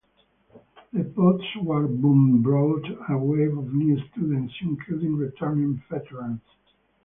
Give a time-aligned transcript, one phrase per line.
[0.93, 6.41] The postwar boom brought a wave of new students, including returning veterans.